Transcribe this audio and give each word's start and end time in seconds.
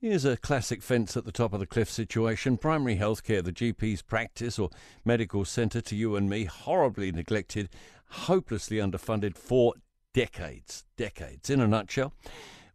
Here's 0.00 0.24
a 0.24 0.36
classic 0.36 0.80
fence 0.80 1.16
at 1.16 1.24
the 1.24 1.32
top 1.32 1.52
of 1.52 1.58
the 1.58 1.66
cliff 1.66 1.90
situation. 1.90 2.56
Primary 2.56 2.96
healthcare, 2.98 3.42
the 3.42 3.50
GP's 3.50 4.00
practice 4.00 4.56
or 4.56 4.70
medical 5.04 5.44
centre 5.44 5.80
to 5.80 5.96
you 5.96 6.14
and 6.14 6.30
me, 6.30 6.44
horribly 6.44 7.10
neglected, 7.10 7.68
hopelessly 8.10 8.76
underfunded 8.76 9.36
for 9.36 9.74
decades. 10.14 10.84
Decades. 10.96 11.50
In 11.50 11.60
a 11.60 11.66
nutshell, 11.66 12.14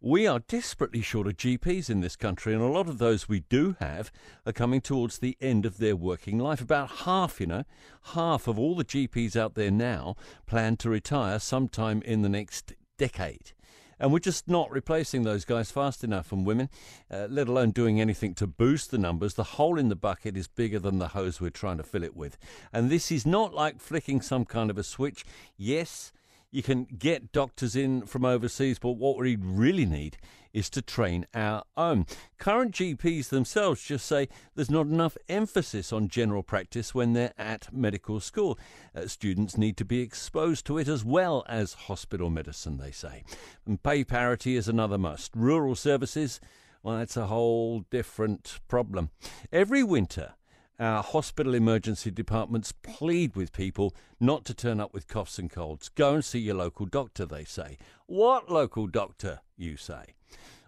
we 0.02 0.26
are 0.26 0.40
desperately 0.40 1.00
short 1.00 1.26
of 1.26 1.38
GPs 1.38 1.88
in 1.88 2.02
this 2.02 2.14
country, 2.14 2.52
and 2.52 2.60
a 2.62 2.66
lot 2.66 2.90
of 2.90 2.98
those 2.98 3.26
we 3.26 3.40
do 3.40 3.74
have 3.80 4.12
are 4.44 4.52
coming 4.52 4.82
towards 4.82 5.18
the 5.18 5.38
end 5.40 5.64
of 5.64 5.78
their 5.78 5.96
working 5.96 6.38
life. 6.38 6.60
About 6.60 6.90
half, 6.90 7.40
you 7.40 7.46
know, 7.46 7.64
half 8.12 8.46
of 8.46 8.58
all 8.58 8.76
the 8.76 8.84
GPs 8.84 9.34
out 9.34 9.54
there 9.54 9.70
now 9.70 10.14
plan 10.44 10.76
to 10.76 10.90
retire 10.90 11.38
sometime 11.38 12.02
in 12.02 12.20
the 12.20 12.28
next 12.28 12.74
decade. 12.98 13.52
And 13.98 14.12
we're 14.12 14.18
just 14.18 14.48
not 14.48 14.70
replacing 14.70 15.22
those 15.22 15.44
guys 15.44 15.70
fast 15.70 16.04
enough 16.04 16.32
and 16.32 16.46
women, 16.46 16.68
uh, 17.10 17.26
let 17.30 17.48
alone 17.48 17.70
doing 17.70 18.00
anything 18.00 18.34
to 18.34 18.46
boost 18.46 18.90
the 18.90 18.98
numbers. 18.98 19.34
The 19.34 19.44
hole 19.44 19.78
in 19.78 19.88
the 19.88 19.96
bucket 19.96 20.36
is 20.36 20.48
bigger 20.48 20.78
than 20.78 20.98
the 20.98 21.08
hose 21.08 21.40
we're 21.40 21.50
trying 21.50 21.78
to 21.78 21.82
fill 21.82 22.02
it 22.04 22.16
with. 22.16 22.36
And 22.72 22.90
this 22.90 23.10
is 23.10 23.24
not 23.26 23.54
like 23.54 23.80
flicking 23.80 24.20
some 24.20 24.44
kind 24.44 24.70
of 24.70 24.78
a 24.78 24.82
switch. 24.82 25.24
Yes, 25.56 26.12
you 26.54 26.62
can 26.62 26.84
get 26.84 27.32
doctors 27.32 27.74
in 27.74 28.06
from 28.06 28.24
overseas, 28.24 28.78
but 28.78 28.92
what 28.92 29.18
we 29.18 29.34
really 29.34 29.84
need 29.84 30.18
is 30.52 30.70
to 30.70 30.80
train 30.80 31.26
our 31.34 31.64
own. 31.76 32.06
Current 32.38 32.72
GPs 32.72 33.28
themselves 33.28 33.82
just 33.82 34.06
say 34.06 34.28
there's 34.54 34.70
not 34.70 34.86
enough 34.86 35.16
emphasis 35.28 35.92
on 35.92 36.06
general 36.06 36.44
practice 36.44 36.94
when 36.94 37.12
they're 37.12 37.34
at 37.36 37.74
medical 37.74 38.20
school. 38.20 38.56
Uh, 38.94 39.08
students 39.08 39.58
need 39.58 39.76
to 39.76 39.84
be 39.84 40.00
exposed 40.00 40.64
to 40.66 40.78
it 40.78 40.86
as 40.86 41.04
well 41.04 41.44
as 41.48 41.74
hospital 41.74 42.30
medicine, 42.30 42.76
they 42.76 42.92
say. 42.92 43.24
And 43.66 43.82
pay 43.82 44.04
parity 44.04 44.54
is 44.54 44.68
another 44.68 44.96
must. 44.96 45.32
Rural 45.34 45.74
services, 45.74 46.38
well, 46.84 46.98
that's 46.98 47.16
a 47.16 47.26
whole 47.26 47.80
different 47.90 48.60
problem. 48.68 49.10
Every 49.52 49.82
winter, 49.82 50.34
our 50.78 51.02
hospital 51.02 51.54
emergency 51.54 52.10
departments 52.10 52.72
plead 52.72 53.36
with 53.36 53.52
people 53.52 53.94
not 54.18 54.44
to 54.46 54.54
turn 54.54 54.80
up 54.80 54.92
with 54.92 55.08
coughs 55.08 55.38
and 55.38 55.50
colds. 55.50 55.88
Go 55.88 56.14
and 56.14 56.24
see 56.24 56.40
your 56.40 56.56
local 56.56 56.86
doctor, 56.86 57.26
they 57.26 57.44
say. 57.44 57.78
What 58.06 58.50
local 58.50 58.86
doctor, 58.86 59.40
you 59.56 59.76
say? 59.76 60.14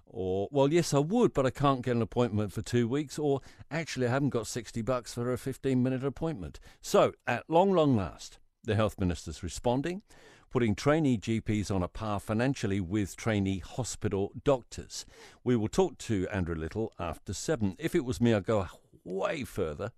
Or, 0.07 0.48
well, 0.51 0.73
yes, 0.73 0.95
I 0.95 1.01
would, 1.01 1.35
but 1.35 1.47
I 1.47 1.51
can't 1.51 1.83
get 1.83 1.97
an 1.97 2.03
appointment 2.03 2.53
for 2.53 2.63
two 2.63 2.87
weeks. 2.89 3.19
Or, 3.19 3.41
actually, 3.71 4.07
I 4.07 4.11
haven't 4.11 4.31
got 4.31 4.47
60 4.47 4.81
bucks 4.83 5.13
for 5.13 5.33
a 5.33 5.39
15 5.39 5.83
minute 5.83 6.05
appointment. 6.05 6.61
So, 6.81 7.13
at 7.27 7.48
long, 7.51 7.73
long 7.73 7.97
last, 7.97 8.39
the 8.63 8.77
health 8.77 8.98
minister's 9.01 9.43
responding, 9.43 10.03
putting 10.51 10.75
trainee 10.75 11.19
GPs 11.19 11.70
on 11.70 11.83
a 11.83 11.89
par 11.89 12.20
financially 12.20 12.81
with 12.81 13.17
trainee 13.17 13.59
hospital 13.59 14.33
doctors. 14.45 15.05
We 15.45 15.57
will 15.57 15.69
talk 15.69 15.98
to 15.98 16.29
Andrew 16.29 16.55
Little 16.55 16.93
after 16.98 17.35
seven. 17.35 17.77
If 17.79 17.95
it 17.95 18.05
was 18.05 18.20
me, 18.20 18.33
I'd 18.33 18.47
go 18.47 18.61
way 19.07 19.45
further 19.45 19.93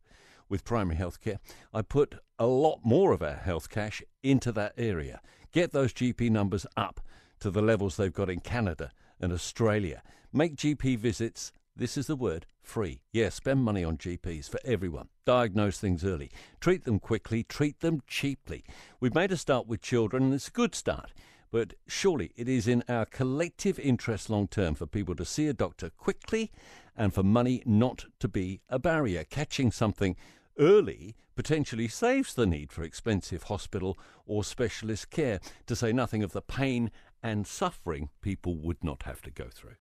with 0.48 0.64
primary 0.64 0.96
health 0.96 1.20
care. 1.20 1.38
I 1.72 1.82
put 1.82 2.14
a 2.38 2.46
lot 2.46 2.80
more 2.84 3.12
of 3.12 3.22
our 3.22 3.34
health 3.34 3.68
cash 3.68 4.02
into 4.22 4.52
that 4.52 4.74
area. 4.76 5.20
Get 5.52 5.72
those 5.72 5.92
GP 5.92 6.30
numbers 6.30 6.66
up 6.76 7.00
to 7.40 7.50
the 7.50 7.62
levels 7.62 7.96
they've 7.96 8.12
got 8.12 8.30
in 8.30 8.40
Canada 8.40 8.92
and 9.20 9.32
Australia. 9.32 10.02
Make 10.32 10.56
GP 10.56 10.98
visits, 10.98 11.52
this 11.74 11.96
is 11.96 12.06
the 12.06 12.16
word, 12.16 12.46
free. 12.60 13.00
Yes, 13.12 13.24
yeah, 13.24 13.28
spend 13.30 13.64
money 13.64 13.84
on 13.84 13.96
GPs 13.96 14.48
for 14.48 14.60
everyone. 14.64 15.08
Diagnose 15.24 15.78
things 15.78 16.04
early. 16.04 16.30
Treat 16.60 16.84
them 16.84 16.98
quickly, 16.98 17.42
treat 17.42 17.80
them 17.80 18.02
cheaply. 18.06 18.64
We've 19.00 19.14
made 19.14 19.32
a 19.32 19.36
start 19.36 19.66
with 19.66 19.80
children, 19.80 20.24
and 20.24 20.34
it's 20.34 20.48
a 20.48 20.52
good 20.52 20.74
start. 20.74 21.12
But 21.50 21.74
surely 21.86 22.32
it 22.36 22.48
is 22.48 22.68
in 22.68 22.84
our 22.88 23.06
collective 23.06 23.78
interest 23.78 24.28
long 24.28 24.48
term 24.48 24.74
for 24.74 24.86
people 24.86 25.14
to 25.14 25.24
see 25.24 25.48
a 25.48 25.54
doctor 25.54 25.88
quickly 25.88 26.50
and 26.98 27.14
for 27.14 27.22
money 27.22 27.62
not 27.64 28.04
to 28.18 28.28
be 28.28 28.60
a 28.68 28.78
barrier. 28.78 29.24
Catching 29.24 29.70
something 29.70 30.16
early 30.58 31.14
potentially 31.36 31.86
saves 31.86 32.34
the 32.34 32.46
need 32.46 32.72
for 32.72 32.82
expensive 32.82 33.44
hospital 33.44 33.96
or 34.26 34.42
specialist 34.42 35.08
care, 35.08 35.40
to 35.66 35.76
say 35.76 35.92
nothing 35.92 36.24
of 36.24 36.32
the 36.32 36.42
pain 36.42 36.90
and 37.22 37.46
suffering 37.46 38.10
people 38.20 38.56
would 38.56 38.82
not 38.82 39.04
have 39.04 39.22
to 39.22 39.30
go 39.30 39.46
through. 39.50 39.76